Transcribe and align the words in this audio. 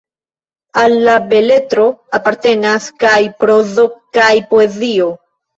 Al 0.83 0.95
la 1.07 1.17
beletro 1.33 1.85
apartenas 2.21 2.89
kaj 3.05 3.21
prozo 3.45 3.87
kaj 4.19 4.33
poezio. 4.55 5.13